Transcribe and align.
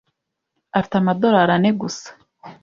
Afite 0.77 0.95
amadorari 0.97 1.53
ane 1.55 1.69
gusa 1.81 2.09